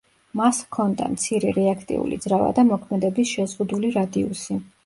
მას 0.39 0.61
ჰქონდა 0.69 1.09
მცირე 1.15 1.53
რეაქტიული 1.59 2.19
ძრავა 2.25 2.49
და 2.61 2.67
მოქმედების 2.73 3.37
შეზღუდული 3.37 3.97
რადიუსი. 4.01 4.63